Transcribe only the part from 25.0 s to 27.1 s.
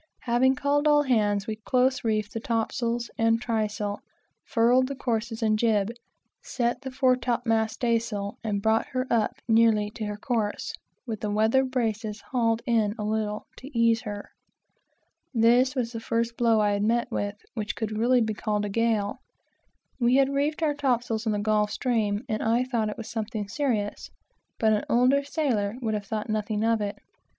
sailor would have thought nothing of it.